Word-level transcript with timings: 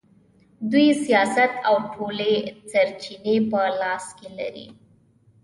دوی 0.71 0.87
سیاست 1.05 1.51
او 1.67 1.75
ټولې 1.93 2.33
سرچینې 2.71 3.35
په 3.49 3.61
لاس 3.79 4.05
کې 4.17 4.27
لري. 4.39 4.67